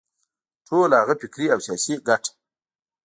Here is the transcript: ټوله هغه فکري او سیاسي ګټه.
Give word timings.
ټوله 0.67 0.95
هغه 1.01 1.13
فکري 1.21 1.45
او 1.53 1.59
سیاسي 1.67 1.93
ګټه. 2.07 2.31